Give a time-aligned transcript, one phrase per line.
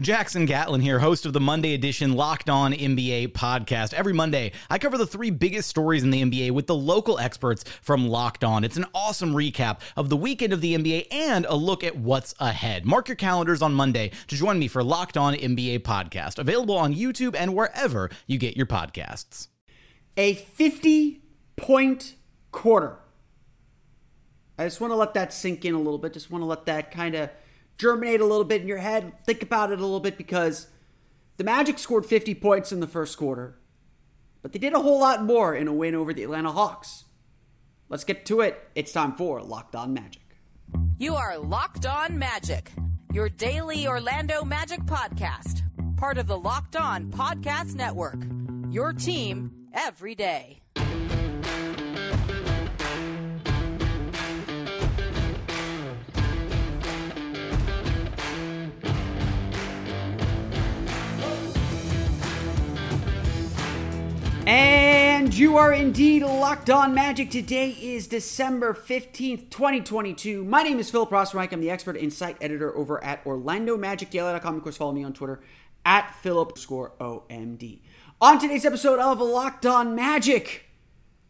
[0.00, 3.94] Jackson Gatlin here, host of the Monday edition Locked On NBA podcast.
[3.94, 7.62] Every Monday, I cover the three biggest stories in the NBA with the local experts
[7.80, 8.64] from Locked On.
[8.64, 12.34] It's an awesome recap of the weekend of the NBA and a look at what's
[12.40, 12.84] ahead.
[12.84, 16.92] Mark your calendars on Monday to join me for Locked On NBA podcast, available on
[16.92, 19.46] YouTube and wherever you get your podcasts.
[20.16, 21.22] A 50
[21.54, 22.16] point
[22.50, 22.98] quarter.
[24.58, 26.14] I just want to let that sink in a little bit.
[26.14, 27.30] Just want to let that kind of
[27.78, 29.12] germinate a little bit in your head.
[29.24, 30.68] Think about it a little bit because
[31.36, 33.58] the Magic scored 50 points in the first quarter,
[34.42, 37.04] but they did a whole lot more in a win over the Atlanta Hawks.
[37.88, 38.68] Let's get to it.
[38.74, 40.22] It's time for Locked On Magic.
[40.98, 42.72] You are Locked On Magic,
[43.12, 45.62] your daily Orlando Magic podcast,
[45.96, 48.18] part of the Locked On Podcast Network.
[48.70, 50.63] Your team every day.
[64.46, 67.30] And you are indeed locked on magic.
[67.30, 70.44] Today is December 15th, 2022.
[70.44, 71.50] My name is Philip Rossreich.
[71.50, 74.56] I'm the expert insight editor over at Orlando Magic Daily.com.
[74.56, 75.40] Of course, follow me on Twitter
[75.86, 77.80] at Philip score OMD.
[78.20, 80.66] On today's episode of Locked On Magic,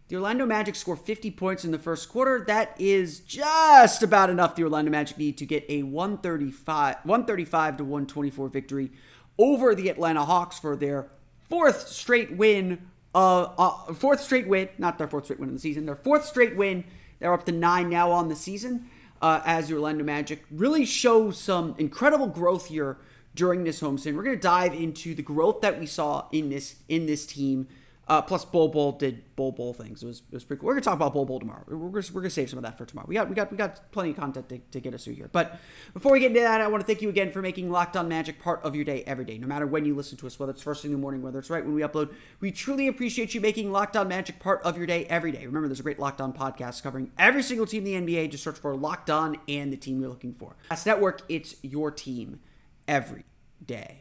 [0.09, 2.45] the Orlando Magic score 50 points in the first quarter.
[2.45, 7.85] That is just about enough the Orlando Magic need to get a 135, 135 to
[7.85, 8.91] 124 victory
[9.39, 11.07] over the Atlanta Hawks for their
[11.49, 15.61] fourth straight win uh, uh, fourth straight win, not their fourth straight win in the
[15.61, 16.85] season, their fourth straight win.
[17.21, 18.91] They're up to nine now on the season
[19.23, 22.99] uh, as the Orlando Magic really show some incredible growth here
[23.35, 24.17] during this homestand.
[24.17, 27.69] We're going to dive into the growth that we saw in this in this team
[28.07, 30.03] uh, plus, Bol Bol did Bol Bol things.
[30.03, 30.67] It was, it was pretty cool.
[30.67, 31.65] We're gonna talk about Bol Bol tomorrow.
[31.67, 33.07] We're, we're, we're gonna save some of that for tomorrow.
[33.09, 35.31] We got we got we got plenty of content to, to get us through here.
[35.33, 35.59] But
[35.95, 38.07] before we get into that, I want to thank you again for making Locked On
[38.07, 40.53] Magic part of your day every day, no matter when you listen to us, whether
[40.53, 42.13] it's first thing in the morning, whether it's right when we upload.
[42.41, 45.47] We truly appreciate you making Locked On Magic part of your day every day.
[45.47, 48.31] Remember, there's a great Locked On podcast covering every single team in the NBA.
[48.31, 50.57] Just search for Locked On and the team you're looking for.
[50.71, 52.41] As network, it's your team
[52.87, 53.25] every
[53.65, 54.01] day.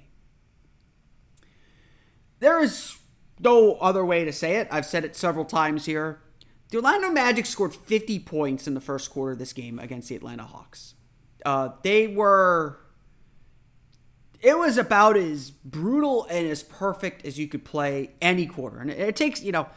[2.40, 2.98] There is
[3.40, 4.68] no other way to say it.
[4.72, 6.20] I've said it several times here.
[6.70, 10.16] The Orlando Magic scored 50 points in the first quarter of this game against the
[10.16, 10.96] Atlanta Hawks.
[11.46, 12.80] Uh, they were.
[14.42, 18.80] It was about as brutal and as perfect as you could play any quarter.
[18.80, 19.68] And it, takes, you know,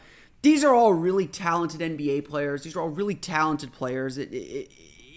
[0.41, 2.63] these are all really talented NBA players.
[2.63, 4.17] These are all really talented players.
[4.17, 4.71] It, it,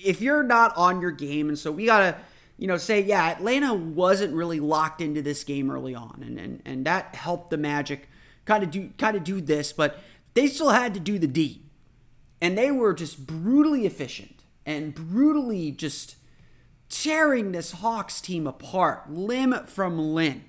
[0.04, 2.16] if you're not on your game, and so we got to,
[2.58, 6.22] you know, say, yeah, Atlanta wasn't really locked into this game early on.
[6.24, 8.09] And, and, and that helped the Magic
[8.50, 10.00] kind of do kind of do this, but
[10.34, 11.62] they still had to do the deed.
[12.40, 16.16] And they were just brutally efficient and brutally just
[16.88, 20.44] tearing this Hawks team apart, limb from limb.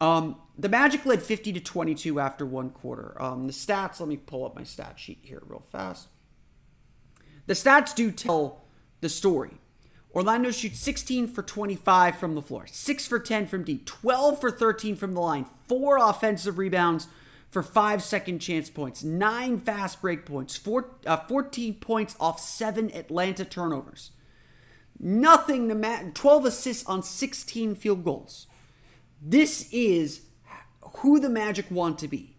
[0.00, 3.14] Um, the Magic led 50 to 22 after one quarter.
[3.22, 6.08] Um, the stats, let me pull up my stat sheet here real fast.
[7.46, 8.64] The stats do tell
[9.00, 9.59] the story.
[10.14, 14.50] Orlando shoots 16 for 25 from the floor, 6 for 10 from deep, 12 for
[14.50, 17.06] 13 from the line, 4 offensive rebounds
[17.50, 22.94] for 5 second chance points, 9 fast break points, four, uh, 14 points off 7
[22.94, 24.10] Atlanta turnovers.
[24.98, 28.46] Nothing to ma- 12 assists on 16 field goals.
[29.22, 30.22] This is
[30.98, 32.36] who the Magic want to be.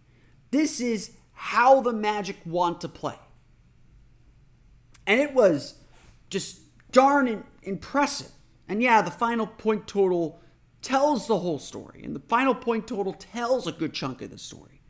[0.52, 3.16] This is how the Magic want to play.
[5.08, 5.76] And it was
[6.30, 6.60] just
[6.92, 8.32] darn impressive.
[8.68, 10.42] And yeah, the final point total
[10.82, 14.38] tells the whole story, and the final point total tells a good chunk of the
[14.38, 14.82] story.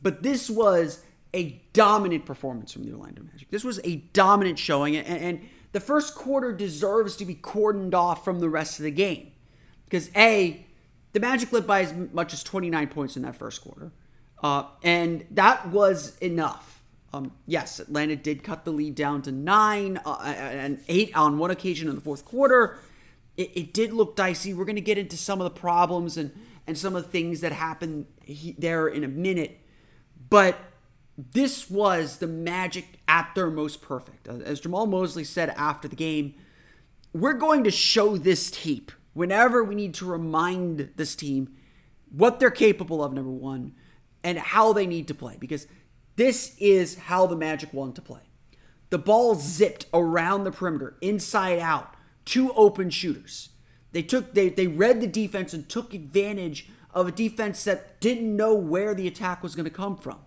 [0.00, 1.04] But this was
[1.34, 3.50] a dominant performance from the Orlando Magic.
[3.50, 8.24] This was a dominant showing, and, and the first quarter deserves to be cordoned off
[8.24, 9.32] from the rest of the game.
[9.84, 10.66] Because, A,
[11.12, 13.92] the Magic led by as much as 29 points in that first quarter,
[14.42, 16.81] uh, and that was enough.
[17.14, 21.50] Um, yes, Atlanta did cut the lead down to nine uh, and eight on one
[21.50, 22.78] occasion in the fourth quarter.
[23.36, 24.54] It, it did look dicey.
[24.54, 26.32] We're going to get into some of the problems and,
[26.66, 28.06] and some of the things that happened
[28.56, 29.60] there in a minute.
[30.30, 30.58] But
[31.16, 34.26] this was the Magic at their most perfect.
[34.26, 36.34] As Jamahl Mosley said after the game,
[37.12, 41.54] we're going to show this tape whenever we need to remind this team
[42.10, 43.74] what they're capable of, number one,
[44.24, 45.36] and how they need to play.
[45.38, 45.66] Because
[46.16, 48.20] this is how the Magic want to play.
[48.90, 51.94] The ball zipped around the perimeter, inside out,
[52.24, 53.50] two open shooters.
[53.92, 58.36] They took they they read the defense and took advantage of a defense that didn't
[58.36, 60.18] know where the attack was going to come from.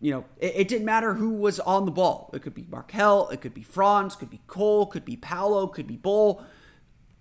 [0.00, 2.30] You know, it, it, didn't matter who was on the ball.
[2.34, 5.86] It could be Markelle, it could be Franz, could be Cole, could be Paolo, could
[5.86, 6.44] be Bol,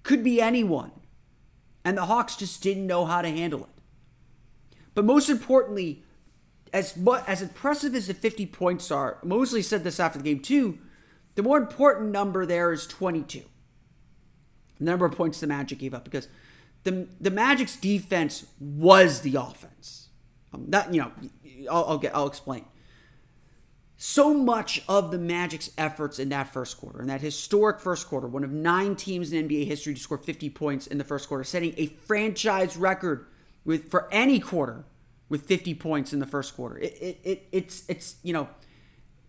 [0.04, 0.92] could be anyone.
[1.84, 4.78] And the Hawks just didn't know how to handle it.
[4.94, 6.04] But most importantly,
[6.74, 6.98] as
[7.28, 10.80] as impressive as the 50 points are, Mosley said this after the game too.
[11.36, 13.44] The more important number there is 22.
[14.78, 16.28] The number of points the Magic gave up because
[16.84, 20.10] the the Magic's defense was the offense.
[20.54, 21.12] Um, that you know,
[21.70, 22.66] I'll, I'll get I'll explain.
[23.98, 28.28] So much of the Magic's efforts in that first quarter, in that historic first quarter,
[28.28, 31.46] one of nine teams in NBA history to score 50 points in the first quarter,
[31.46, 33.26] setting a franchise record
[33.64, 34.86] with for any quarter
[35.30, 36.78] with 50 points in the first quarter.
[36.78, 38.50] It, it, it it's it's you know,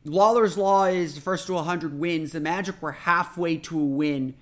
[0.04, 2.32] Lawler's law is the first to 100 wins.
[2.32, 4.34] The Magic were halfway to a win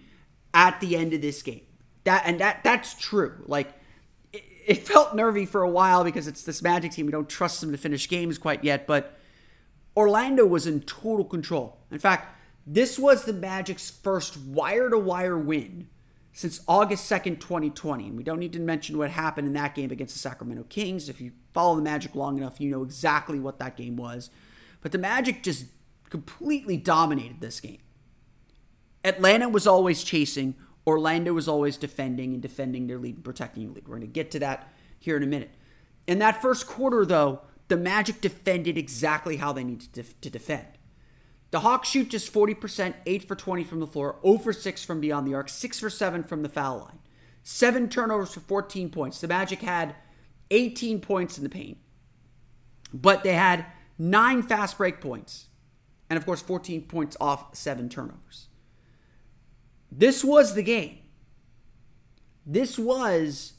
[0.53, 1.63] at the end of this game.
[2.05, 3.43] That and that that's true.
[3.47, 3.73] Like
[4.33, 7.07] it, it felt nervy for a while because it's this Magic team.
[7.07, 9.19] We don't trust them to finish games quite yet, but
[9.97, 11.79] Orlando was in total control.
[11.91, 12.37] In fact,
[12.67, 15.89] this was the Magic's first wire to wire win
[16.35, 18.09] since August 2nd, 2020.
[18.09, 21.09] And we don't need to mention what happened in that game against the Sacramento Kings.
[21.09, 24.31] If you follow the Magic long enough, you know exactly what that game was.
[24.83, 25.67] But the Magic just
[26.11, 27.79] completely dominated this game.
[29.05, 33.75] Atlanta was always chasing, Orlando was always defending and defending their lead and protecting their
[33.75, 33.89] lead.
[33.89, 35.51] We're going to get to that here in a minute.
[36.07, 40.67] In that first quarter, though, the Magic defended exactly how they needed to, to defend.
[41.55, 45.01] The Hawks shoot just 40%, 8 for 20 from the floor, 0 for 6 from
[45.01, 46.99] beyond the arc, 6 for 7 from the foul line.
[47.45, 49.21] Seven turnovers for 14 points.
[49.21, 49.95] The Magic had
[50.51, 51.79] 18 points in the paint,
[52.93, 53.67] but they had
[53.97, 55.47] nine fast break points,
[56.11, 58.49] and of course, 14 points off seven turnovers.
[59.93, 60.99] This was the game.
[62.45, 63.53] This was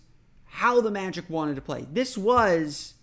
[0.44, 1.88] how the Magic wanted to play.
[1.90, 2.95] This was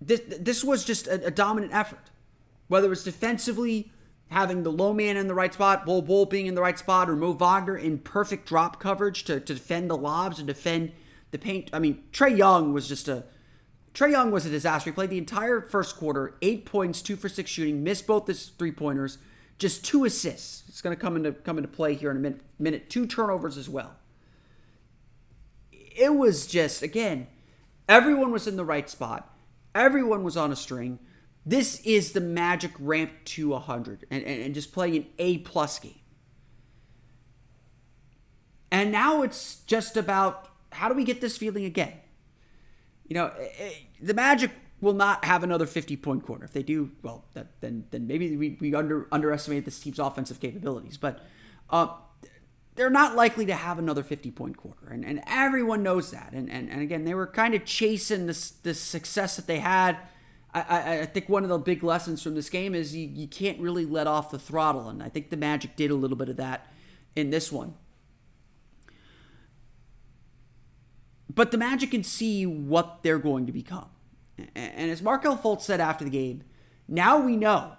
[0.00, 2.10] this this was just a, a dominant effort.
[2.68, 3.92] Whether it's defensively,
[4.28, 7.10] having the low man in the right spot, Bol Bol being in the right spot,
[7.10, 10.92] or Mo Wagner in perfect drop coverage to, to defend the lobs and defend
[11.30, 11.68] the paint.
[11.72, 13.24] I mean, Trae Young was just a
[13.92, 14.90] Trae Young was a disaster.
[14.90, 18.50] He played the entire first quarter, eight points, two for six shooting, missed both his
[18.50, 19.18] three pointers,
[19.58, 20.62] just two assists.
[20.68, 22.40] It's going to come into come into play here in a minute.
[22.58, 23.96] Minute two turnovers as well.
[25.72, 27.26] It was just again,
[27.88, 29.34] everyone was in the right spot.
[29.74, 30.98] Everyone was on a string.
[31.46, 35.78] This is the Magic ramp to 100 and, and, and just playing an A plus
[35.78, 35.94] game.
[38.70, 41.94] And now it's just about how do we get this feeling again?
[43.08, 46.44] You know, eh, eh, the Magic will not have another 50 point quarter.
[46.44, 50.40] If they do, well, that, then then maybe we, we under underestimate this team's offensive
[50.40, 50.96] capabilities.
[50.96, 51.20] But
[51.68, 51.88] uh,
[52.80, 54.88] they're not likely to have another 50 point quarter.
[54.88, 56.32] And, and everyone knows that.
[56.32, 59.98] And, and, and again, they were kind of chasing this, this success that they had.
[60.54, 63.28] I, I, I think one of the big lessons from this game is you, you
[63.28, 64.88] can't really let off the throttle.
[64.88, 66.72] And I think the Magic did a little bit of that
[67.14, 67.74] in this one.
[71.28, 73.90] But the Magic can see what they're going to become.
[74.54, 76.44] And as Markelle Fultz said after the game,
[76.88, 77.72] now we know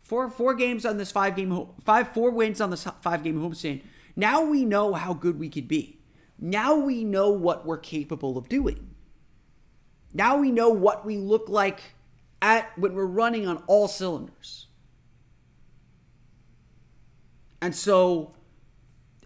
[0.00, 3.82] four four games on this five game five four wins on this five game homestand
[4.18, 6.00] now we know how good we could be.
[6.40, 8.90] Now we know what we're capable of doing.
[10.12, 11.94] Now we know what we look like
[12.42, 14.66] at when we're running on all cylinders.
[17.62, 18.34] And so,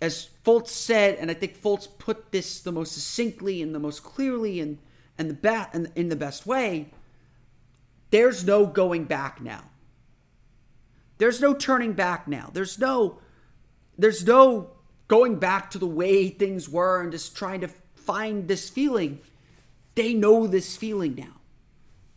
[0.03, 4.03] as Fultz said, and I think Fultz put this the most succinctly and the most
[4.03, 4.77] clearly and
[5.17, 6.91] and the bat and in the best way,
[8.11, 9.71] there's no going back now.
[11.17, 12.51] There's no turning back now.
[12.53, 13.21] There's no
[13.97, 14.72] there's no
[15.13, 19.21] going back to the way things were and just trying to find this feeling.
[19.95, 21.39] they know this feeling now.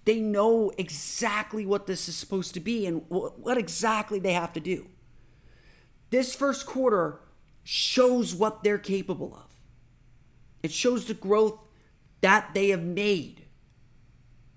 [0.05, 4.61] They know exactly what this is supposed to be and what exactly they have to
[4.61, 4.87] do.
[6.09, 7.19] This first quarter
[7.65, 9.51] shows what they're capable of.
[10.63, 11.67] It shows the growth
[12.21, 13.43] that they have made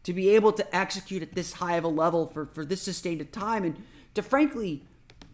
[0.05, 3.33] to be able to execute at this high of a level for, for this sustained
[3.33, 3.83] time and
[4.15, 4.85] to frankly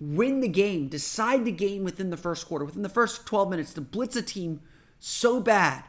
[0.01, 3.75] win the game, decide the game within the first quarter, within the first 12 minutes,
[3.75, 4.61] to blitz a team
[4.99, 5.85] so bad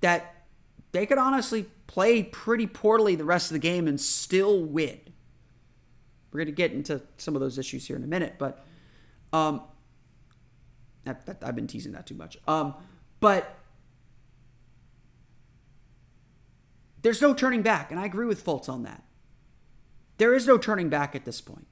[0.00, 0.44] that
[0.92, 5.00] they could honestly play pretty poorly the rest of the game and still win.
[6.32, 8.64] We're going to get into some of those issues here in a minute, but
[9.32, 9.62] um,
[11.04, 12.38] that, that, I've been teasing that too much.
[12.46, 12.74] Um,
[13.18, 13.58] but
[17.02, 19.04] there's no turning back, and I agree with Fultz on that.
[20.18, 21.66] There is no turning back at this point.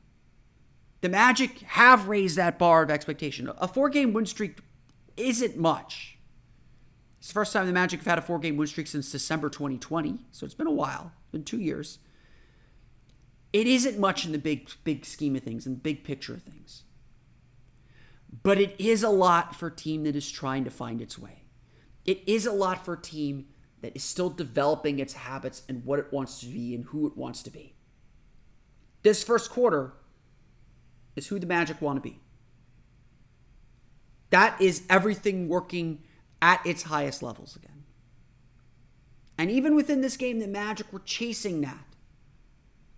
[1.00, 3.50] The Magic have raised that bar of expectation.
[3.58, 4.58] A four game win streak
[5.16, 6.18] isn't much.
[7.18, 9.48] It's the first time the Magic have had a four game win streak since December
[9.48, 11.98] 2020, so it's been a while, it's been two years.
[13.52, 16.42] It isn't much in the big, big scheme of things, in the big picture of
[16.42, 16.82] things.
[18.42, 21.44] But it is a lot for a team that is trying to find its way.
[22.04, 23.46] It is a lot for a team
[23.80, 27.16] that is still developing its habits and what it wants to be and who it
[27.16, 27.74] wants to be.
[29.02, 29.92] This first quarter
[31.18, 32.20] is who the Magic want to be.
[34.30, 36.02] That is everything working
[36.40, 37.84] at its highest levels again.
[39.36, 41.84] And even within this game, the Magic were chasing that.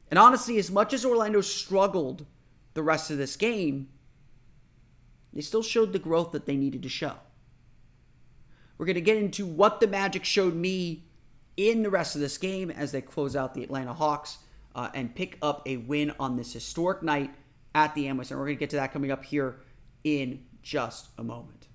[0.09, 2.27] And honestly, as much as Orlando struggled
[2.75, 3.89] the rest of this game,
[5.33, 7.15] they still showed the growth that they needed to show.
[8.77, 11.05] We're going to get into what the Magic showed me
[11.57, 14.39] in the rest of this game as they close out the Atlanta Hawks
[14.75, 17.31] uh, and pick up a win on this historic night
[17.75, 18.41] at the Amway Center.
[18.41, 19.61] We're going to get to that coming up here
[20.05, 21.69] in just a moment.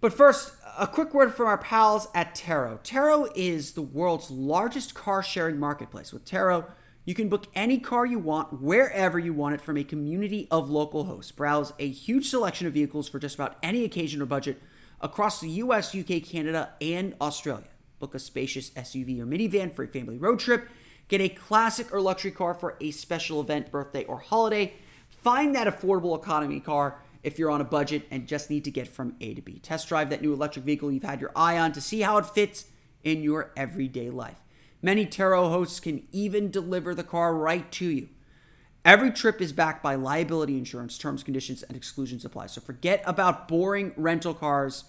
[0.00, 2.82] But first, a quick word from our pals at Turo.
[2.82, 6.12] Turo is the world's largest car sharing marketplace.
[6.12, 6.66] With Turo,
[7.04, 10.68] you can book any car you want wherever you want it from a community of
[10.68, 11.30] local hosts.
[11.30, 14.60] Browse a huge selection of vehicles for just about any occasion or budget
[15.00, 17.68] across the US, UK, Canada, and Australia.
[18.02, 20.68] Book a spacious SUV or minivan for a family road trip.
[21.06, 24.72] Get a classic or luxury car for a special event, birthday, or holiday.
[25.08, 28.88] Find that affordable economy car if you're on a budget and just need to get
[28.88, 29.60] from A to B.
[29.60, 32.26] Test drive that new electric vehicle you've had your eye on to see how it
[32.26, 32.64] fits
[33.04, 34.42] in your everyday life.
[34.82, 38.08] Many Turo hosts can even deliver the car right to you.
[38.84, 42.46] Every trip is backed by liability insurance, terms, conditions, and exclusions apply.
[42.48, 44.86] So forget about boring rental cars.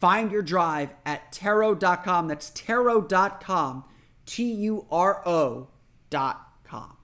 [0.00, 2.28] Find your drive at Turo.com.
[2.28, 3.84] That's Turo.com.
[4.26, 6.96] T U R O.com.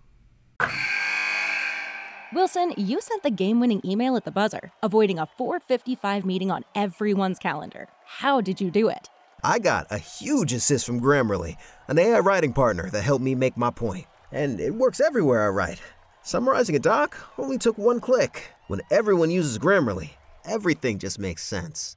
[2.32, 6.64] Wilson, you sent the game winning email at the buzzer, avoiding a 455 meeting on
[6.74, 7.88] everyone's calendar.
[8.04, 9.08] How did you do it?
[9.44, 11.56] I got a huge assist from Grammarly,
[11.88, 14.06] an AI writing partner that helped me make my point.
[14.32, 15.80] And it works everywhere I write.
[16.22, 18.50] Summarizing a doc only took one click.
[18.66, 20.10] When everyone uses Grammarly,
[20.44, 21.96] everything just makes sense.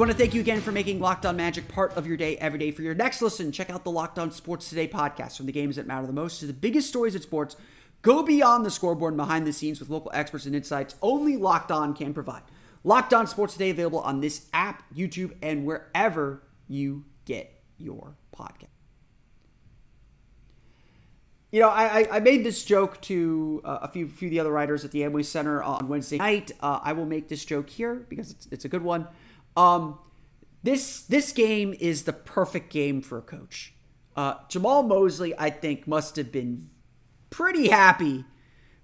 [0.00, 2.58] Want to thank you again for making Locked On Magic part of your day every
[2.58, 2.70] day.
[2.70, 5.76] For your next listen, check out the Locked On Sports Today podcast from the games
[5.76, 7.54] that matter the most to the biggest stories in sports.
[8.00, 11.70] Go beyond the scoreboard and behind the scenes with local experts and insights only Locked
[11.70, 12.40] On can provide.
[12.82, 18.68] Locked On Sports Today available on this app, YouTube, and wherever you get your podcast.
[21.52, 24.52] You know, I, I made this joke to uh, a few few of the other
[24.52, 26.52] writers at the Amway Center on Wednesday night.
[26.60, 29.06] Uh, I will make this joke here because it's, it's a good one.
[29.56, 29.98] Um,
[30.62, 33.74] this this game is the perfect game for a coach.
[34.16, 36.68] Uh, Jamahl Mosley, I think, must have been
[37.30, 38.24] pretty happy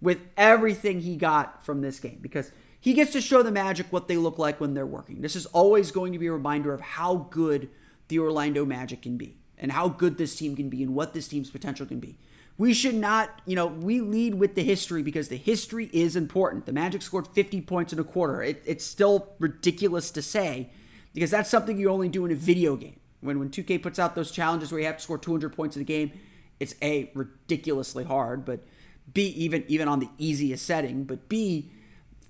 [0.00, 4.08] with everything he got from this game because he gets to show the Magic what
[4.08, 5.20] they look like when they're working.
[5.20, 7.68] This is always going to be a reminder of how good
[8.08, 11.28] the Orlando Magic can be and how good this team can be and what this
[11.28, 12.18] team's potential can be.
[12.58, 16.64] We should not, you know, we lead with the history because the history is important.
[16.64, 18.42] The Magic scored 50 points in a quarter.
[18.42, 20.70] It, it's still ridiculous to say
[21.12, 22.98] because that's something you only do in a video game.
[23.20, 25.82] When when 2K puts out those challenges where you have to score 200 points in
[25.82, 26.12] a game,
[26.60, 28.60] it's a ridiculously hard, but
[29.12, 31.70] B even even on the easiest setting, but B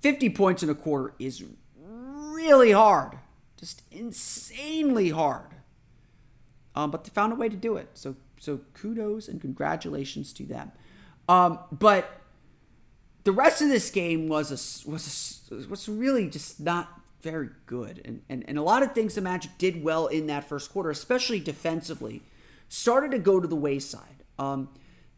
[0.01, 1.43] 50 points in a quarter is
[1.77, 3.17] really hard.
[3.57, 5.55] Just insanely hard.
[6.75, 7.89] Um, but they found a way to do it.
[7.93, 10.71] So So kudos and congratulations to them.
[11.29, 12.21] Um, but
[13.23, 18.01] the rest of this game was a, was a, was really just not very good,
[18.05, 20.89] and, and and a lot of things the Magic did well in that first quarter,
[20.89, 22.21] especially defensively,
[22.69, 24.23] started to go to the wayside.
[24.39, 24.69] Um,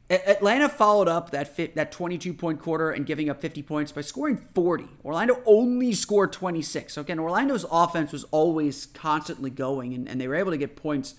[0.10, 4.38] Atlanta followed up that that 22 point quarter and giving up 50 points by scoring
[4.56, 4.86] 40.
[5.06, 6.94] Orlando only scored 26.
[6.94, 10.76] So again, Orlando's offense was always constantly going, and, and they were able to get
[10.76, 11.14] points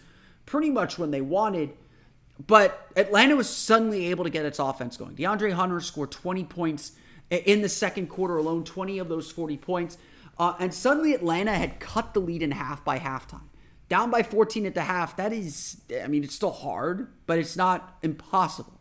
[0.44, 1.70] pretty much when they wanted.
[2.46, 5.14] But Atlanta was suddenly able to get its offense going.
[5.14, 6.92] DeAndre Hunter scored 20 points
[7.30, 9.98] in the second quarter alone, 20 of those 40 points.
[10.38, 13.48] Uh, and suddenly Atlanta had cut the lead in half by halftime.
[13.90, 17.56] Down by 14 at the half, that is, I mean, it's still hard, but it's
[17.56, 18.80] not impossible.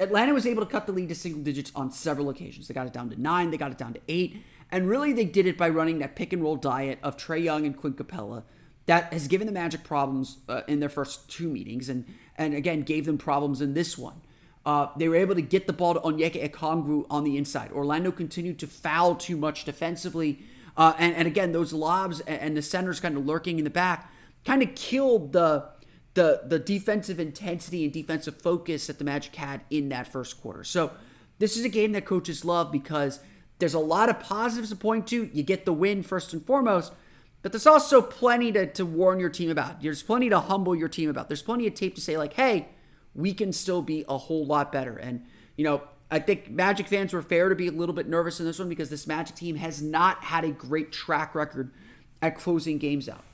[0.00, 2.66] Atlanta was able to cut the lead to single digits on several occasions.
[2.66, 5.26] They got it down to nine, they got it down to eight, and really they
[5.26, 8.44] did it by running that pick and roll diet of Trae Young and Clint Capela
[8.86, 12.04] that has given the Magic problems uh, in their first two meetings, and
[12.36, 14.20] and again gave them problems in this one.
[14.64, 17.72] Uh, they were able to get the ball to Onyeka Okongwu on the inside.
[17.72, 20.40] Orlando continued to foul too much defensively,
[20.76, 23.70] uh, and and again those lobs and, and the centers kind of lurking in the
[23.70, 24.12] back
[24.44, 25.68] kind of killed the
[26.14, 30.64] the the defensive intensity and defensive focus that the Magic had in that first quarter.
[30.64, 30.92] So
[31.38, 33.20] this is a game that coaches love because
[33.58, 35.30] there's a lot of positives to point to.
[35.32, 36.92] You get the win first and foremost,
[37.42, 39.82] but there's also plenty to, to warn your team about.
[39.82, 41.28] There's plenty to humble your team about.
[41.28, 42.68] There's plenty of tape to say like, hey,
[43.14, 44.96] we can still be a whole lot better.
[44.96, 48.38] And you know, I think Magic fans were fair to be a little bit nervous
[48.38, 51.72] in this one because this Magic team has not had a great track record
[52.20, 53.24] at closing games out.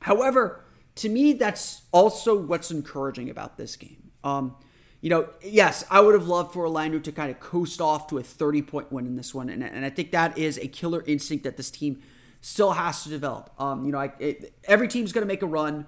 [0.00, 0.64] However,
[0.96, 4.10] to me, that's also what's encouraging about this game.
[4.22, 4.56] Um,
[5.00, 8.18] you know, yes, I would have loved for Orlando to kind of coast off to
[8.18, 9.48] a 30 point win in this one.
[9.48, 12.02] And, and I think that is a killer instinct that this team
[12.42, 13.50] still has to develop.
[13.58, 15.86] Um, you know, I, it, every team's going to make a run.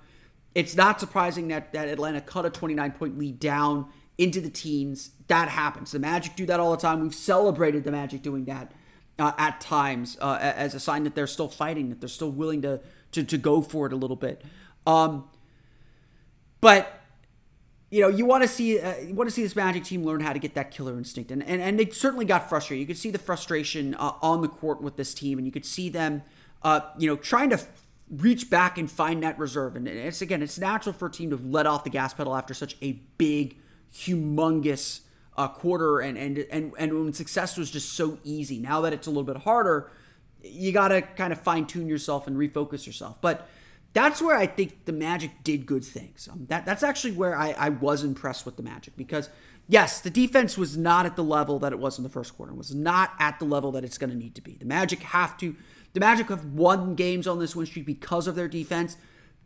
[0.54, 5.11] It's not surprising that, that Atlanta cut a 29 point lead down into the teens.
[5.26, 5.90] That happens.
[5.90, 7.00] The Magic do that all the time.
[7.00, 8.72] We've celebrated the Magic doing that
[9.18, 12.62] uh, at times uh, as a sign that they're still fighting, that they're still willing
[12.62, 12.81] to,
[13.12, 14.42] to, to go for it a little bit.
[14.87, 15.29] Um,
[16.61, 17.00] but
[17.90, 20.20] you know, you want to see uh, you want to see this Magic team learn
[20.20, 22.81] how to get that killer instinct, and and, and they certainly got frustrated.
[22.81, 25.64] You could see the frustration uh, on the court with this team, and you could
[25.64, 26.22] see them,
[26.64, 27.61] uh, you know, trying to
[28.11, 29.77] reach back and find that reserve.
[29.77, 32.55] And it's again, it's natural for a team to let off the gas pedal after
[32.55, 33.57] such a big,
[33.92, 35.00] humongous
[35.37, 38.59] uh, quarter, and and and and when success was just so easy.
[38.59, 39.90] Now that it's a little bit harder,
[40.42, 43.48] you got to kind of fine tune yourself and refocus yourself, but
[43.92, 46.29] that's where I think the Magic did good things.
[46.31, 49.29] Um, that that's actually where I, I was impressed with the Magic because
[49.68, 52.53] yes, the defense was not at the level that it was in the first quarter.
[52.53, 54.55] It was not at the level that it's going to need to be.
[54.55, 55.57] The Magic have to.
[55.94, 58.96] The Magic have won games on this win streak because of their defense.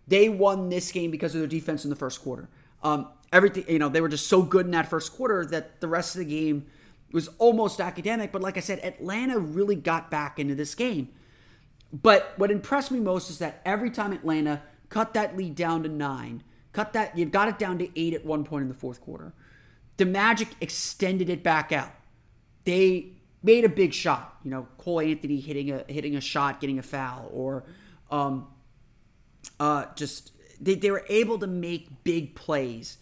[0.08, 2.48] They won this game because of their defense in the first quarter.
[2.82, 5.88] Um, everything you know, they were just so good in that first quarter that the
[5.88, 6.66] rest of the game
[7.12, 8.32] was almost academic.
[8.32, 11.08] But like I said, Atlanta really got back into this game.
[11.92, 15.88] But what impressed me most is that every time Atlanta cut that lead down to
[15.88, 19.00] nine, cut that, you got it down to eight at one point in the fourth
[19.00, 19.34] quarter.
[19.96, 21.92] The Magic extended it back out.
[22.64, 24.36] They made a big shot.
[24.44, 27.64] You know, Cole Anthony hitting a hitting a shot, getting a foul, or
[28.10, 28.48] um,
[29.60, 32.98] uh, just they, they were able to make big plays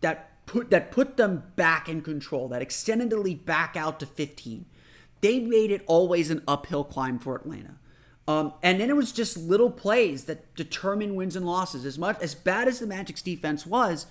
[0.00, 4.06] that put that put them back in control, that extended the lead back out to
[4.06, 4.66] 15.
[5.20, 7.76] They made it always an uphill climb for Atlanta.
[8.26, 11.84] Um, and then it was just little plays that determine wins and losses.
[11.84, 14.06] As much as bad as the Magic's defense was,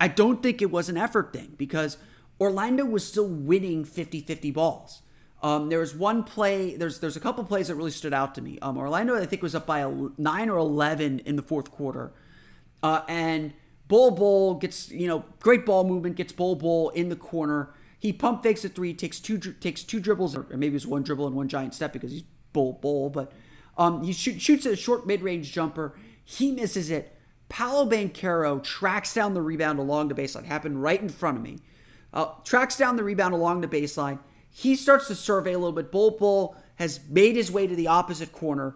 [0.00, 1.98] I don't think it was an effort thing because
[2.42, 5.02] Orlando was still winning 50-50 balls.
[5.44, 6.76] Um, there was one play.
[6.76, 8.58] There's there's a couple plays that really stood out to me.
[8.60, 12.12] Um, Orlando, I think, was up by a nine or eleven in the fourth quarter,
[12.80, 13.52] uh, and
[13.88, 17.74] Bol Bol gets you know great ball movement, gets Bol Bol in the corner.
[17.98, 21.02] He pump fakes a three, takes two takes two dribbles, or maybe it was one
[21.02, 23.10] dribble and one giant step because he's Bol Bol.
[23.10, 23.32] but
[23.76, 25.96] um, he shoot, shoots a short mid range jumper.
[26.24, 27.18] He misses it.
[27.48, 30.44] Paolo Banchero tracks down the rebound along the baseline.
[30.44, 31.58] Happened right in front of me.
[32.12, 34.18] Uh, tracks down the rebound along the baseline.
[34.50, 35.90] He starts to survey a little bit.
[35.90, 38.74] Bol Bol has made his way to the opposite corner.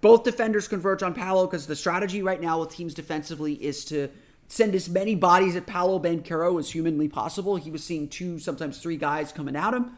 [0.00, 4.10] Both defenders converge on Paolo because the strategy right now with teams defensively is to
[4.48, 7.56] send as many bodies at Paolo Banchero as humanly possible.
[7.56, 9.92] He was seeing two, sometimes three guys coming at him.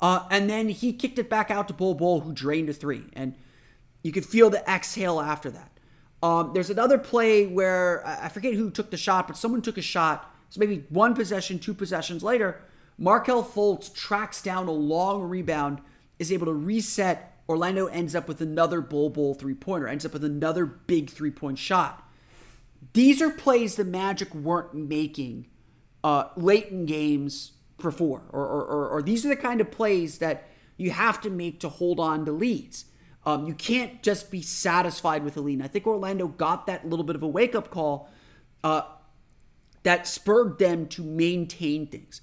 [0.00, 3.04] Uh, and then he kicked it back out to Bol Bol, who drained a three.
[3.12, 3.34] And
[4.02, 5.70] you could feel the exhale after that.
[6.22, 9.82] Um, there's another play where I forget who took the shot, but someone took a
[9.82, 10.31] shot.
[10.52, 12.60] So maybe one possession, two possessions later,
[12.98, 15.80] Markelle Fultz tracks down a long rebound,
[16.18, 17.38] is able to reset.
[17.48, 21.30] Orlando ends up with another Bol Bol three pointer, ends up with another big three
[21.30, 22.06] point shot.
[22.92, 25.46] These are plays the Magic weren't making
[26.04, 30.18] uh, late in games before, or, or, or, or these are the kind of plays
[30.18, 32.84] that you have to make to hold on to leads.
[33.24, 35.62] Um, you can't just be satisfied with a lead.
[35.62, 38.10] I think Orlando got that little bit of a wake up call
[38.62, 38.82] uh,
[39.82, 42.20] that spurred them to maintain things.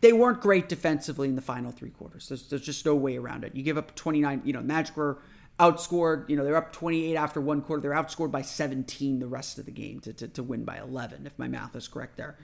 [0.00, 2.28] They weren't great defensively in the final three quarters.
[2.28, 3.54] There's, there's just no way around it.
[3.54, 5.18] You give up 29, you know, Magic were
[5.58, 7.82] outscored, you know, they're up 28 after one quarter.
[7.82, 11.26] They're outscored by 17 the rest of the game to, to, to win by 11,
[11.26, 12.36] if my math is correct there.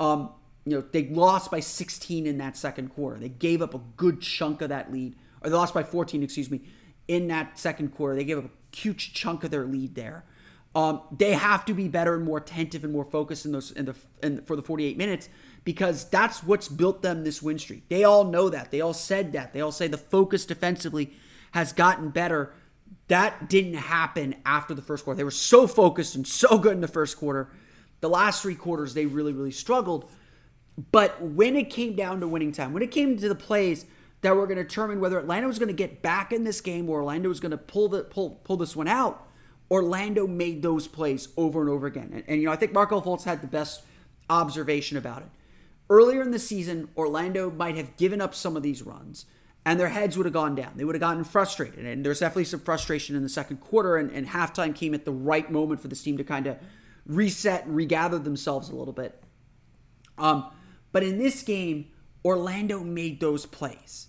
[0.00, 0.30] Um,
[0.64, 3.18] you know, they lost by 16 in that second quarter.
[3.18, 6.50] They gave up a good chunk of that lead, or they lost by 14, excuse
[6.50, 6.62] me,
[7.08, 8.14] in that second quarter.
[8.14, 10.24] They gave up a huge chunk of their lead there.
[10.74, 13.84] Um, they have to be better and more attentive and more focused in those in
[13.84, 15.28] the in, for the 48 minutes
[15.64, 17.88] because that's what's built them this win streak.
[17.88, 18.70] They all know that.
[18.70, 19.52] They all said that.
[19.52, 21.12] They all say the focus defensively
[21.52, 22.54] has gotten better.
[23.08, 25.18] That didn't happen after the first quarter.
[25.18, 27.50] They were so focused and so good in the first quarter.
[28.00, 30.10] The last three quarters, they really, really struggled.
[30.90, 33.84] But when it came down to winning time, when it came to the plays
[34.22, 36.88] that were going to determine whether Atlanta was going to get back in this game
[36.88, 39.28] or Orlando was going to pull the pull pull this one out,
[39.72, 42.10] Orlando made those plays over and over again.
[42.12, 43.82] And, and you know, I think Markelle Fultz had the best
[44.28, 45.28] observation about it.
[45.88, 49.24] Earlier in the season, Orlando might have given up some of these runs
[49.64, 50.72] and their heads would have gone down.
[50.76, 51.86] They would have gotten frustrated.
[51.86, 55.12] And there's definitely some frustration in the second quarter, and, and halftime came at the
[55.12, 56.58] right moment for this team to kind of
[57.06, 59.22] reset and regather themselves a little bit.
[60.18, 60.50] Um,
[60.90, 61.86] but in this game,
[62.24, 64.08] Orlando made those plays.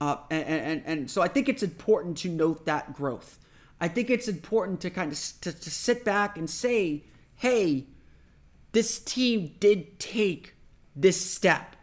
[0.00, 3.38] Uh, and, and, and so I think it's important to note that growth.
[3.80, 7.04] I think it's important to kind of to, to sit back and say,
[7.36, 7.86] hey,
[8.72, 10.54] this team did take
[10.94, 11.76] this step.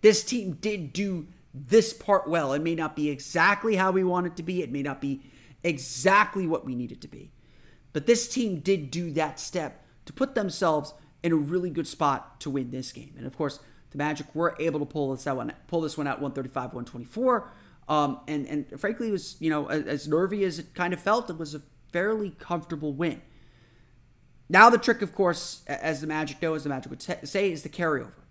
[0.00, 2.52] This team did do this part well.
[2.52, 5.22] It may not be exactly how we want it to be, it may not be
[5.64, 7.30] exactly what we need it to be.
[7.92, 12.40] But this team did do that step to put themselves in a really good spot
[12.40, 13.14] to win this game.
[13.16, 16.20] And of course, the Magic were able to pull this out, pull this one out
[16.20, 17.50] 135 124.
[17.88, 21.28] Um, and, and frankly, it was, you know, as, nervy as it kind of felt,
[21.28, 23.20] it was a fairly comfortable win.
[24.48, 27.62] Now, the trick, of course, as the Magic know, as the Magic would say, is
[27.62, 28.22] the carryover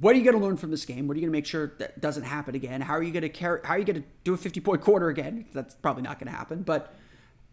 [0.00, 1.06] what are you going to learn from this game?
[1.06, 2.80] What are you going to make sure that doesn't happen again?
[2.80, 3.60] How are you going to carry?
[3.62, 5.46] How are you going to do a 50 point quarter again?
[5.52, 6.62] That's probably not going to happen.
[6.62, 6.94] But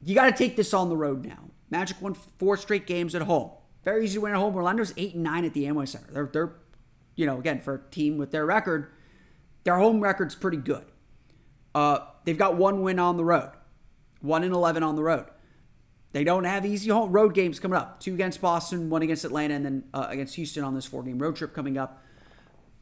[0.04, 1.40] you got to take this on the road now.
[1.70, 3.52] Magic won four straight games at home.
[3.84, 4.56] Very easy to win at home.
[4.56, 6.12] Orlando's eight and nine at the Amway Center.
[6.12, 6.54] They're they're,
[7.16, 8.90] you know, again for a team with their record,
[9.66, 10.86] their home record's pretty good.
[11.74, 13.52] Uh, they've got one win on the road,
[14.22, 15.26] one in eleven on the road.
[16.12, 18.00] They don't have easy home road games coming up.
[18.00, 21.20] Two against Boston, one against Atlanta, and then uh, against Houston on this four game
[21.20, 22.02] road trip coming up.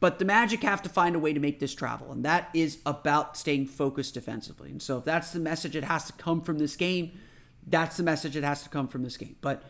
[0.00, 2.78] But the Magic have to find a way to make this travel, and that is
[2.86, 4.70] about staying focused defensively.
[4.70, 7.18] And so, if that's the message it has to come from this game,
[7.66, 9.36] that's the message it has to come from this game.
[9.40, 9.62] But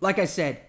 [0.00, 0.60] like I said,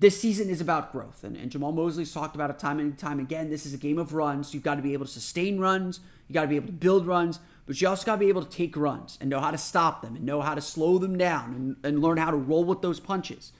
[0.00, 3.20] this season is about growth, and, and Jamahl Mosley's talked about it time and time
[3.20, 3.50] again.
[3.50, 4.52] This is a game of runs.
[4.52, 7.06] You've got to be able to sustain runs, you got to be able to build
[7.06, 9.58] runs, but you also got to be able to take runs and know how to
[9.58, 12.64] stop them and know how to slow them down and, and learn how to roll
[12.64, 13.52] with those punches.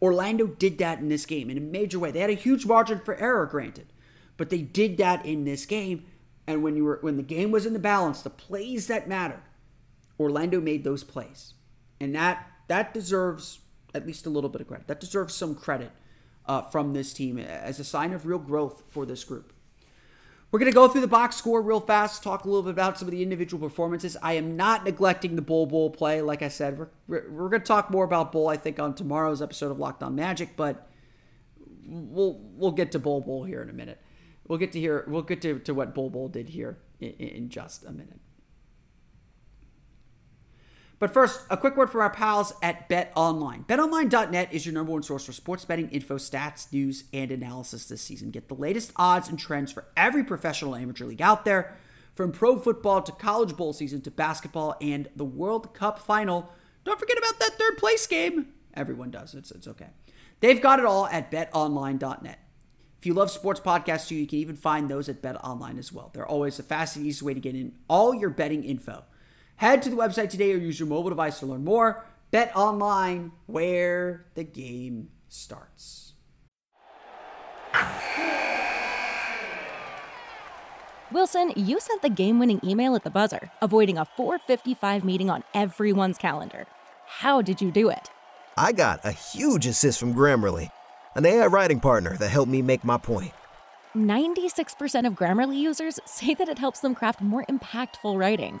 [0.00, 2.10] Orlando did that in this game in a major way.
[2.10, 3.86] They had a huge margin for error, granted.
[4.36, 6.06] But they did that in this game.
[6.46, 9.42] And when you were when the game was in the balance, the plays that mattered,
[10.18, 11.54] Orlando made those plays.
[12.00, 13.58] And that that deserves
[13.94, 14.86] at least a little bit of credit.
[14.86, 15.90] That deserves some credit
[16.46, 19.52] uh, from this team as a sign of real growth for this group.
[20.50, 22.98] We're going to go through the box score real fast, talk a little bit about
[22.98, 24.16] some of the individual performances.
[24.22, 26.22] I am not neglecting the Bol Bol play.
[26.22, 29.42] Like I said, we're, we're, going to talk more about Bol, I think, on tomorrow's
[29.42, 30.88] episode of Locked On Magic, but
[31.86, 34.00] we'll, we'll get to Bol Bol here in a minute.
[34.46, 35.04] We'll get to hear.
[35.06, 38.20] We'll get to, to what Bol Bol did here in, in just a minute.
[40.98, 43.64] But first, a quick word from our pals at Bet Online.
[43.68, 48.02] BetOnline.net is your number one source for sports betting info, stats, news, and analysis this
[48.02, 48.30] season.
[48.30, 51.76] Get the latest odds and trends for every professional amateur league out there,
[52.16, 56.52] from pro football to college bowl season to basketball and the World Cup final.
[56.84, 58.48] Don't forget about that third place game.
[58.74, 59.34] Everyone does.
[59.34, 59.88] It's it's okay.
[60.40, 62.38] They've got it all at BetOnline.net.
[62.98, 66.10] If you love sports podcasts too, you can even find those at BetOnline as well.
[66.12, 69.04] They're always the fast and easiest way to get in all your betting info.
[69.58, 72.06] Head to the website today or use your mobile device to learn more.
[72.30, 76.14] Bet Online, where the game starts.
[81.10, 86.18] Wilson, you sent the game-winning email at the buzzer, avoiding a 4:55 meeting on everyone's
[86.18, 86.66] calendar.
[87.06, 88.10] How did you do it?
[88.56, 90.70] I got a huge assist from Grammarly
[91.14, 93.32] an AI writing partner that helped me make my point.
[93.96, 98.60] 96% of Grammarly users say that it helps them craft more impactful writing.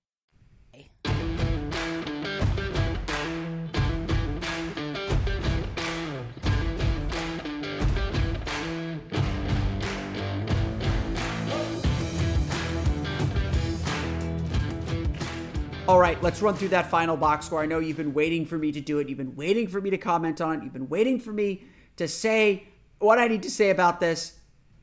[15.87, 17.61] All right, let's run through that final box score.
[17.61, 19.09] I know you've been waiting for me to do it.
[19.09, 20.63] You've been waiting for me to comment on it.
[20.63, 21.63] You've been waiting for me
[21.97, 22.67] to say
[22.99, 24.37] what I need to say about this.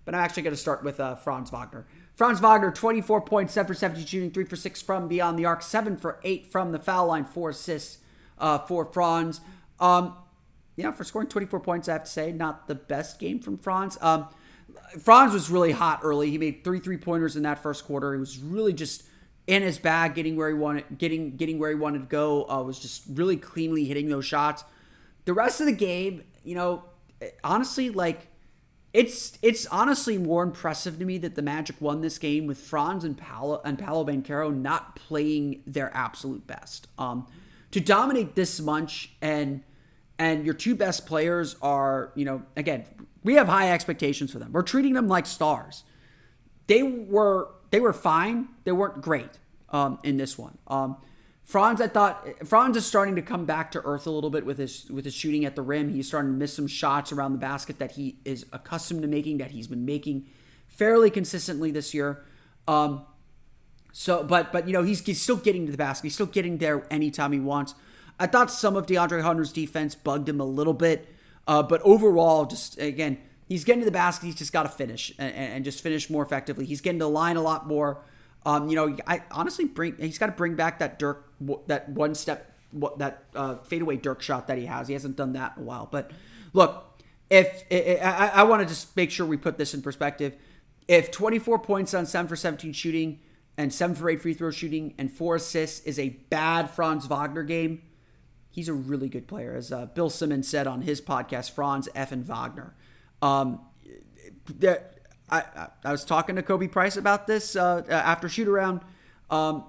[0.05, 1.87] But I'm actually going to start with uh, Franz Wagner.
[2.17, 5.63] Franz Wagner, 24 points, 7 for 17 shooting, 3 for 6 from beyond the arc,
[5.63, 7.99] 7 for 8 from the foul line, 4 assists
[8.39, 9.41] uh, for Franz.
[9.79, 10.17] Um,
[10.75, 13.99] yeah, for scoring 24 points, I have to say, not the best game from Franz.
[14.01, 14.29] Um,
[15.01, 16.31] Franz was really hot early.
[16.31, 18.15] He made three three pointers in that first quarter.
[18.15, 19.05] He was really just
[19.49, 22.49] in his bag, getting where he wanted, getting getting where he wanted to go.
[22.49, 24.63] Uh, was just really cleanly hitting those shots.
[25.25, 26.85] The rest of the game, you know,
[27.43, 28.29] honestly, like
[28.93, 33.05] it's it's honestly more impressive to me that the Magic won this game with Franz
[33.05, 36.87] and Paolo and Paolo Banchero not playing their absolute best.
[36.99, 37.27] Um,
[37.71, 39.63] to dominate this much and
[40.19, 42.85] and your two best players are, you know, again,
[43.23, 44.53] we have high expectations for them.
[44.53, 45.85] We're treating them like stars.
[46.67, 48.49] They were they were fine.
[48.65, 49.39] They weren't great
[49.71, 50.59] um, in this one.
[50.67, 50.97] Um,
[51.45, 54.59] Franz, I thought Franz is starting to come back to earth a little bit with
[54.59, 55.89] his with his shooting at the rim.
[55.89, 59.39] He's starting to miss some shots around the basket that he is accustomed to making,
[59.39, 60.27] that he's been making
[60.67, 62.23] fairly consistently this year.
[62.67, 63.07] Um,
[63.93, 66.05] so, but but you know he's, he's still getting to the basket.
[66.05, 67.75] He's still getting there anytime he wants.
[68.21, 71.09] I thought some of DeAndre Hunter's defense bugged him a little bit,
[71.47, 73.19] uh, but overall, just again,
[73.49, 74.27] he's getting to the basket.
[74.27, 76.67] He's just got to finish and, and, just finish more effectively.
[76.67, 78.03] He's getting to the line a lot more.
[78.47, 81.33] Um, you know, I honestly bring he's got to bring back that Dirk
[81.67, 82.55] that one step
[82.99, 84.89] that uh, fadeaway Dirk shot that he has.
[84.89, 85.89] He hasn't done that in a while.
[85.91, 86.13] But
[86.53, 90.37] look, if I, I want to just make sure we put this in perspective,
[90.87, 93.21] if 24 points on seven for 17 shooting
[93.57, 97.43] and seven for eight free throw shooting and four assists is a bad Franz Wagner
[97.43, 97.83] game,
[98.51, 99.55] he's a really good player.
[99.55, 102.13] As uh, Bill Simmons said on his podcast, Franz F.
[102.13, 102.75] and Wagner.
[103.23, 103.61] Um,
[104.59, 105.01] that
[105.31, 108.81] I, I was talking to Khobi Price about this uh, after shoot around.
[109.31, 109.65] Um,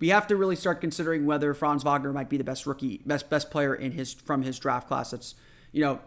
[0.00, 3.30] we have to really start considering whether Franz Wagner might be the best rookie, best
[3.30, 5.12] best player in his from his draft class.
[5.12, 5.34] It's
[5.72, 6.00] you know,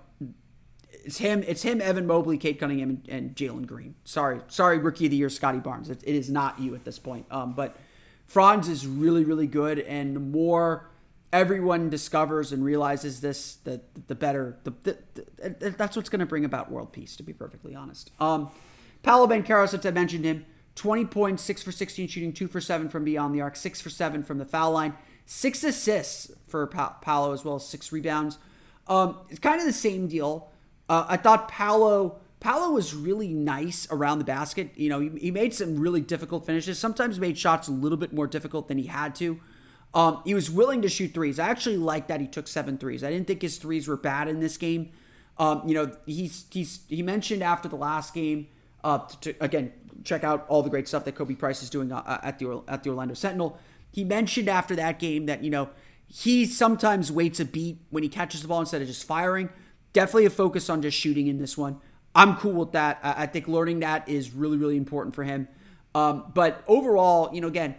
[0.92, 3.96] it's him, it's him, Evan Mobley, Cade Cunningham, and, and Jalen Green.
[4.04, 5.90] Sorry, sorry, rookie of the year, Scottie Barnes.
[5.90, 7.26] It, it is not you at this point.
[7.32, 7.76] Um, but
[8.26, 10.90] Franz is really, really good, and the more
[11.34, 14.58] everyone discovers and realizes this, the the better.
[14.64, 14.98] The, the,
[15.60, 17.16] the that's what's going to bring about world peace.
[17.18, 18.50] To be perfectly honest, um,
[19.04, 22.90] Paolo Banchero, since I mentioned him, twenty points, six for sixteen shooting, two for seven
[22.90, 24.94] from beyond the arc, six for seven from the foul line,
[25.26, 28.38] six assists for pa- Paolo as well as six rebounds.
[28.88, 30.50] Um, it's kind of the same deal.
[30.88, 32.20] Uh, I thought Paolo.
[32.40, 34.70] Paolo was really nice around the basket.
[34.76, 36.78] You know, he, he made some really difficult finishes.
[36.78, 39.40] Sometimes made shots a little bit more difficult than he had to.
[39.98, 41.40] Um, he was willing to shoot threes.
[41.40, 43.04] I actually like that he took seven threes.
[43.04, 44.92] I didn't think his threes were bad in this game.
[45.40, 48.48] Um, you know, he's he's he mentioned after the last game.
[48.84, 51.92] Uh, to, to, again, check out all the great stuff that Khobi Price is doing
[51.92, 53.58] uh, at the at the Orlando Sentinel.
[53.92, 55.70] He mentioned after that game that you know
[56.06, 59.50] he sometimes waits a beat when he catches the ball instead of just firing.
[59.94, 61.82] Definitely a focus on just shooting in this one.
[62.14, 63.00] I'm cool with that.
[63.02, 65.48] I, I think learning that is really really important for him.
[65.96, 67.78] Um, but overall, you know, again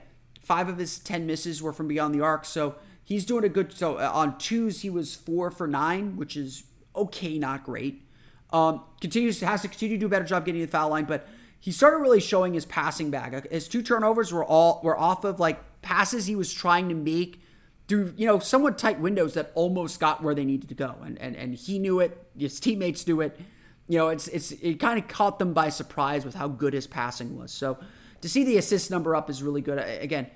[0.48, 2.46] Five of his 10 misses were from beyond the arc.
[2.46, 3.70] So he's doing a good.
[3.76, 6.64] So uh, on twos, he was four for nine, which is
[6.96, 8.02] okay, not great.
[8.50, 11.28] Um, continues has to continue to do a better job getting the foul line, but
[11.60, 13.46] he started really showing his passing bag.
[13.50, 17.42] His two turnovers were all were off of like passes he was trying to make
[17.88, 21.18] through you know somewhat tight windows that almost got where they needed to go, and
[21.18, 22.26] and and he knew it.
[22.38, 23.38] His teammates knew it.
[23.86, 26.86] You know, it's it's it kind of caught them by surprise with how good his
[26.86, 27.52] passing was.
[27.52, 27.78] So
[28.20, 29.78] to see the assist number up is really good.
[29.78, 30.28] Again,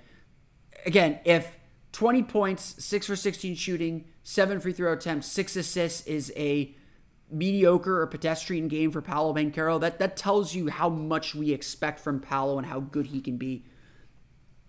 [0.87, 1.57] again, if
[1.93, 6.75] 20 points, 6 for 16 shooting, 7 free throw attempts, 6 assists is a
[7.31, 12.01] mediocre or pedestrian game for Paolo Banchero, that, that tells you how much we expect
[12.01, 13.65] from Paolo and how good he can be.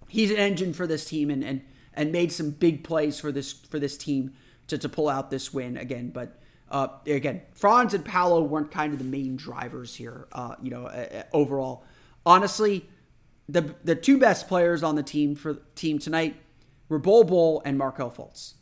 [0.07, 1.61] He's an engine for this team and, and,
[1.93, 4.33] and made some big plays for this for this team
[4.67, 6.09] to, to pull out this win again.
[6.09, 10.27] But Uh, again, Franz and Paolo weren't kind of the main drivers here.
[10.31, 11.83] Uh, you know, uh, overall,
[12.25, 12.89] honestly,
[13.47, 16.35] the the two best players on the team for team tonight
[16.89, 18.53] were Bol Bol and Markelle Fultz.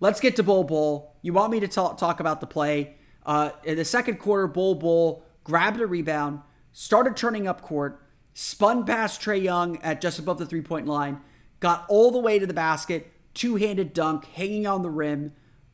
[0.00, 1.16] Let's get to Bol Bol.
[1.22, 2.96] You want me to talk, talk about the play?
[3.26, 6.40] Uh, in the second quarter, Bol Bol grabbed a rebound,
[6.72, 8.00] started turning up court,
[8.32, 11.20] spun past Trae Young at just above the three point line,
[11.60, 15.32] got all the way to the basket, two handed dunk, hanging on the rim,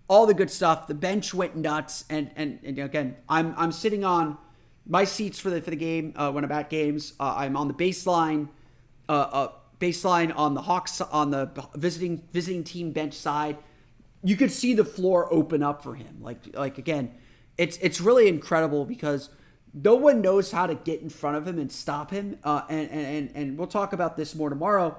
[0.09, 0.87] all the good stuff.
[0.87, 4.38] The bench went nuts, and and, and again, I'm I'm sitting on
[4.87, 7.14] my seats for the for the game uh, when I'm at games.
[7.18, 8.49] Uh, I'm on the baseline,
[9.09, 9.49] uh, uh
[9.81, 13.59] baseline on the Hawks on the visiting visiting team bench side
[14.25, 16.16] you could see the floor open up for him.
[16.20, 17.12] Like like again,
[17.59, 19.29] it's it's really incredible because
[19.75, 22.38] no one knows how to get in front of him and stop him.
[22.42, 24.97] Uh, and, and and we'll talk about this more tomorrow.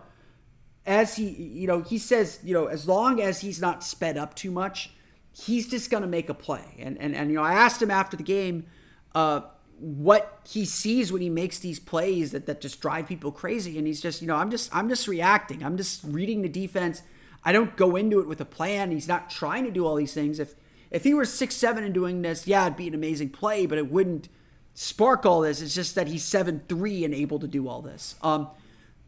[0.85, 4.35] As he, you know, he says, you know, as long as he's not sped up
[4.35, 4.91] too much,
[5.33, 6.75] he's just gonna make a play.
[6.77, 8.67] And and and you know, I asked him after the game,
[9.15, 9.41] uh,
[9.77, 13.85] what he sees when he makes these plays that that just drive people crazy, and
[13.87, 15.63] he's just, you know, I'm just I'm just reacting.
[15.63, 17.01] I'm just reading the defense
[17.45, 18.89] I don't go into it with a plan.
[18.89, 20.39] He's not trying to do all these things.
[20.39, 20.55] If
[20.89, 23.77] if he were six seven and doing this, yeah, it'd be an amazing play, but
[23.77, 24.27] it wouldn't
[24.73, 25.61] spark all this.
[25.61, 28.15] It's just that he's seven three and able to do all this.
[28.23, 28.49] Um,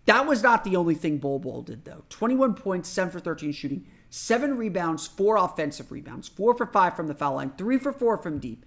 [0.06, 2.04] that was not the only thing Bol Bol did though.
[2.10, 6.96] Twenty one points, seven for thirteen shooting, seven rebounds, four offensive rebounds, four for five
[6.96, 8.67] from the foul line, three for four from deep.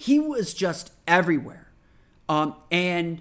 [0.00, 1.72] He was just everywhere,
[2.28, 3.20] um, and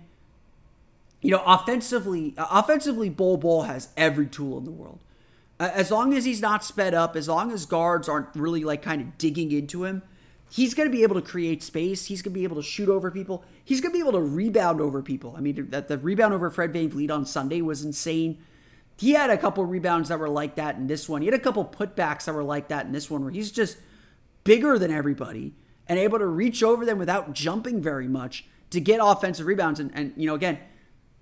[1.21, 4.99] you know, offensively, offensively, Bol Bol has every tool in the world
[5.59, 9.01] as long as he's not sped up, as long as guards aren't really like kind
[9.01, 10.03] of digging into him,
[10.51, 12.05] he's going to be able to create space.
[12.05, 13.43] He's going to be able to shoot over people.
[13.63, 15.33] He's going to be able to rebound over people.
[15.35, 18.37] I mean, that the rebound over Fred VanVleet on Sunday was insane.
[18.97, 21.21] He had a couple rebounds that were like that in this one.
[21.21, 23.77] He had a couple putbacks that were like that in this one, where he's just
[24.43, 25.53] bigger than everybody
[25.87, 29.79] and able to reach over them without jumping very much to get offensive rebounds.
[29.79, 30.59] And, and you know, again,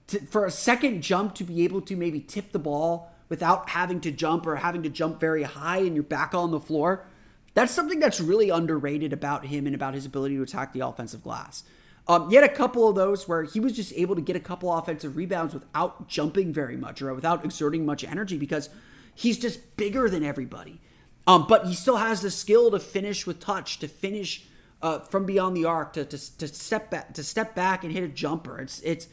[0.08, 4.02] to, for a second jump to be able to maybe tip the ball without having
[4.02, 7.06] to jump or having to jump very high and you're back on the floor.
[7.54, 11.24] That's something that's really underrated about him and about his ability to attack the offensive
[11.24, 11.64] glass.
[12.08, 14.40] Um, he had a couple of those where he was just able to get a
[14.40, 18.70] couple offensive rebounds without jumping very much or without exerting much energy because
[19.16, 20.82] he's just bigger than everybody.
[21.26, 24.46] Um, but he still has the skill to finish with touch, to finish
[24.86, 28.04] uh, from beyond the arc, to, to, to step back, to step back and hit
[28.04, 28.60] a jumper.
[28.60, 29.08] It's it's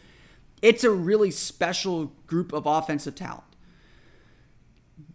[0.60, 3.44] it's a really special group of offensive talent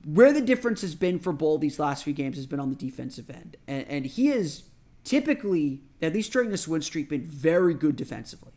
[0.03, 2.75] where the difference has been for Bol these last few games has been on the
[2.75, 3.57] defensive end.
[3.67, 4.63] And, and he is
[5.03, 8.53] typically, at least during this win streak, been very good defensively.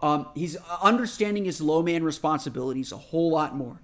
[0.00, 3.82] Um, he's understanding his low man responsibilities a whole lot more.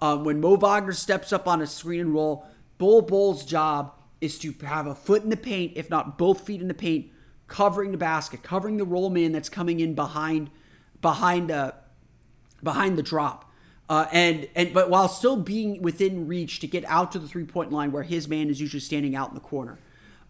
[0.00, 2.46] Um, when Mo Wagner steps up on a screen and roll,
[2.78, 6.62] Bol Bol's job is to have a foot in the paint, if not both feet
[6.62, 7.11] in the paint,
[7.52, 10.50] covering the basket, covering the roll man that's coming in behind,
[11.02, 11.72] behind, uh,
[12.62, 13.50] behind the drop.
[13.90, 17.44] Uh, and and but while still being within reach to get out to the three
[17.44, 19.78] point line where his man is usually standing out in the corner,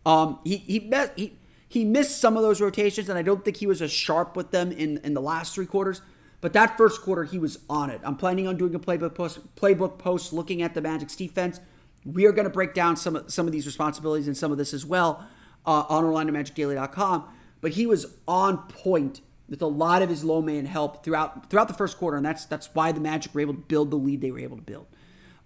[0.05, 3.59] um, he he met, he he missed some of those rotations, and I don't think
[3.59, 6.03] he was as sharp with them in in the last three quarters.
[6.41, 8.01] But that first quarter, he was on it.
[8.03, 11.61] I'm planning on doing a playbook post, playbook post looking at the Magic's defense.
[12.05, 14.59] We are going to break down some of some of these responsibilities and some of
[14.59, 15.25] this as well
[15.67, 17.25] uh, on OrlandoMagicDaily.com.
[17.61, 21.69] But he was on point with a lot of his low man help throughout throughout
[21.69, 24.21] the first quarter, and that's that's why the Magic were able to build the lead
[24.21, 24.87] they were able to build.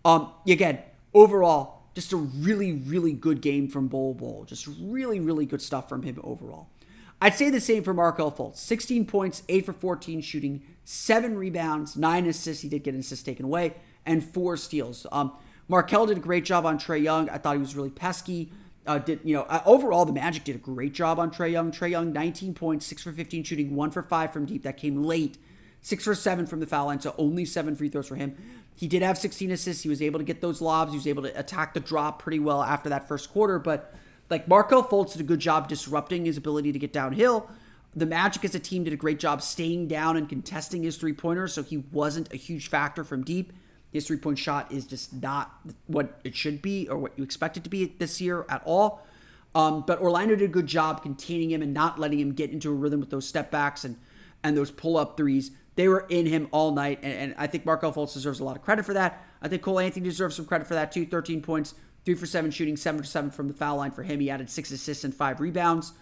[0.04, 0.78] Um, again,
[1.12, 4.44] overall, just a really really good game from Bol Bol.
[4.44, 6.68] Just really really good stuff from him overall.
[7.20, 8.58] I'd say the same for Markelle Fultz.
[8.58, 12.62] 16 points, 8 for 14 shooting, 7 rebounds, 9 assists.
[12.62, 13.74] He did get an assist taken away,
[14.04, 15.06] and 4 steals.
[15.10, 15.32] Um,
[15.66, 17.30] Markelle did a great job on Trae Young.
[17.30, 18.52] I thought he was really pesky.
[18.86, 21.72] Uh, did you know uh, overall the Magic did a great job on Trae Young.
[21.72, 24.62] Trae Young, 19 points, six for 15 shooting, one for five from deep.
[24.62, 25.38] That came late.
[25.82, 28.36] Six for seven from the foul line, so only seven free throws for him.
[28.76, 29.84] He did have 16 assists.
[29.84, 30.90] He was able to get those lobs.
[30.92, 33.60] He was able to attack the drop pretty well after that first quarter.
[33.60, 33.94] But
[34.28, 37.48] like Markelle Fultz did a good job disrupting his ability to get downhill.
[37.94, 41.14] The Magic as a team did a great job staying down and contesting his three
[41.14, 43.52] pointers, so he wasn't a huge factor from deep.
[43.96, 45.52] His three point shot is just not
[45.86, 49.04] what it should be or what you expect it to be this year at all.
[49.54, 52.70] Um, but Orlando did a good job containing him and not letting him get into
[52.70, 53.96] a rhythm with those step backs and
[54.44, 55.50] and those pull up threes.
[55.74, 58.56] They were in him all night, and, and I think Markelle Fultz deserves a lot
[58.56, 59.24] of credit for that.
[59.42, 61.04] I think Cole Anthony deserves some credit for that too.
[61.04, 61.74] 13 points,
[62.04, 64.20] three for seven shooting, seven for seven from the foul line for him.
[64.20, 65.92] He added six assists and five rebounds.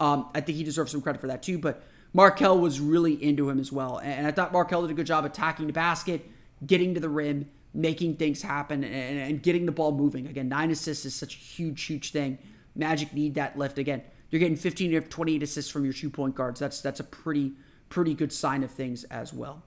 [0.00, 1.58] Um, I think he deserves some credit for that too.
[1.58, 1.82] But
[2.12, 5.24] Markelle was really into him as well, and I thought Markelle did a good job
[5.24, 6.28] attacking the basket,
[6.64, 10.26] getting to the rim, making things happen and, and, getting the ball moving.
[10.26, 12.38] Again, nine assists is such a huge, huge thing.
[12.74, 14.02] Magic need that lift again.
[14.30, 16.60] you're getting 15 to 28 assists from your two point guards.
[16.60, 17.52] That's that's a pretty
[17.88, 19.62] pretty good sign of things as well.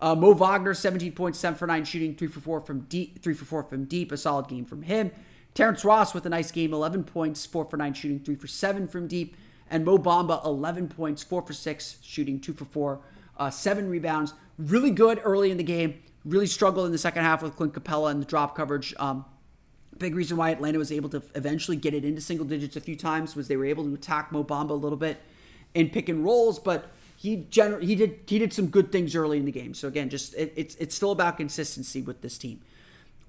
[0.00, 3.34] Uh, Mo Wagner, 17 points, 7 for 9 shooting, 3 for 4 from deep, 3
[3.34, 5.10] for 4 from deep, a solid game from him.
[5.54, 8.88] Terrence Ross with a nice game, 11 points, 4 for 9 shooting, 3 for 7
[8.88, 9.36] from deep.
[9.70, 13.00] And Mo Bamba, 11 points, 4 for 6 shooting, 2 for 4,
[13.38, 14.34] uh, 7 rebounds.
[14.58, 16.02] Really good early in the game.
[16.26, 18.92] Really struggled in the second half with Clint Capela and the drop coverage.
[18.98, 19.24] Um,
[19.96, 22.96] big reason why Atlanta was able to eventually get it into single digits a few
[22.96, 25.20] times was they were able to attack Mo Bamba a little bit
[25.72, 29.38] in pick and rolls, but he gener- he did he did some good things early
[29.38, 29.72] in the game.
[29.72, 32.60] So again, just it, it's it's still about consistency with this team.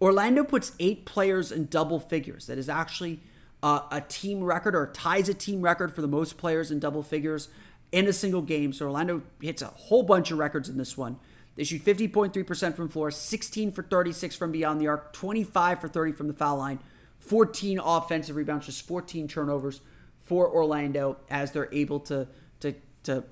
[0.01, 2.47] Orlando puts eight players in double figures.
[2.47, 3.19] That is actually
[3.63, 7.03] uh, a team record or ties a team record for the most players in double
[7.03, 7.49] figures
[7.91, 8.73] in a single game.
[8.73, 11.17] So Orlando hits a whole bunch of records in this one.
[11.57, 16.11] They shoot 50.3% from floor, 16 for 36 from beyond the arc, 25 for 30
[16.13, 16.79] from the foul line,
[17.19, 19.81] 14 offensive rebounds, just 14 turnovers
[20.21, 22.27] for Orlando as they're able to
[22.59, 23.23] to to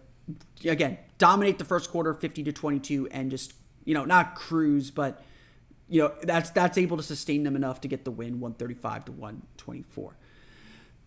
[0.63, 3.53] again dominate the first quarter 50 to 22 and just
[3.83, 5.21] you know not cruise but
[5.89, 9.11] you know that's that's able to sustain them enough to get the win 135 to
[9.11, 10.15] 124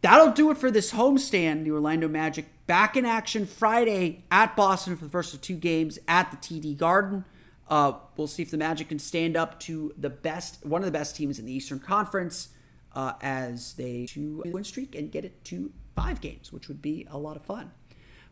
[0.01, 4.97] that'll do it for this homestand the orlando magic back in action friday at boston
[4.97, 7.25] for the first of two games at the td garden
[7.71, 10.93] uh, we'll see if the magic can stand up to the best one of the
[10.93, 12.49] best teams in the eastern conference
[12.95, 17.07] uh, as they to win streak and get it to five games which would be
[17.11, 17.71] a lot of fun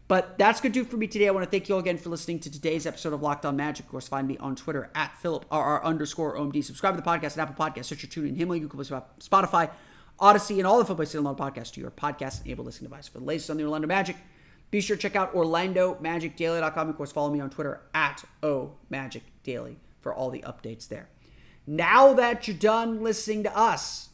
[0.09, 1.27] but that's to do for me today.
[1.27, 3.57] I want to thank you all again for listening to today's episode of Locked On
[3.57, 3.87] Magic.
[3.87, 6.63] Of course, find me on Twitter at PhilipRR underscore OMD.
[6.63, 9.71] Subscribe to the podcast at Apple Podcasts, search your tune in Himalaya, Google Spotify,
[10.19, 13.09] Odyssey, and all the football places on the podcast to your podcast enabled listening device.
[13.09, 14.17] For the latest on the Orlando Magic,
[14.71, 16.89] be sure to check out OrlandoMagicDaily.com.
[16.89, 21.09] Of course, follow me on Twitter at OMagicDaily for all the updates there.
[21.67, 24.11] Now that you're done listening to us,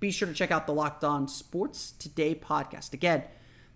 [0.00, 2.92] be sure to check out the Locked On Sports Today podcast.
[2.92, 3.24] Again,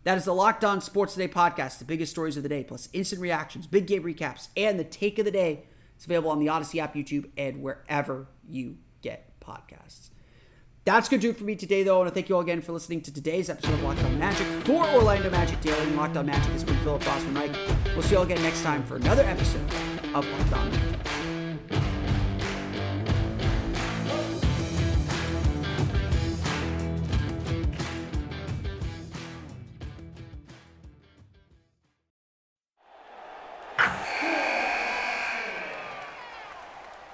[0.05, 2.89] that is the Locked On Sports Today podcast, the biggest stories of the day, plus
[2.93, 5.65] instant reactions, big game recaps, and the take of the day.
[5.95, 10.11] It's available on the Odyssey app, YouTube, and wherever you get podcasts.
[10.87, 11.97] That's going to do it for me today, though.
[11.97, 14.19] I want to thank you all again for listening to today's episode of Locked On
[14.21, 16.45] Magic for Orlando Magic Daily and Locked On Magic.
[16.53, 17.51] This has been Philip Rossman-Reich.
[17.87, 19.69] We'll see you all again next time for another episode
[20.15, 20.96] of Locked On Magic.